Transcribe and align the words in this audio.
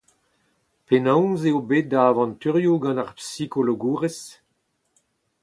Penaos 0.87 1.41
eo 1.49 1.59
bet 1.69 1.85
da 1.91 1.99
avanturioù 2.09 2.77
gant 2.83 3.01
ar 3.03 3.11
psychologourez? 3.19 4.19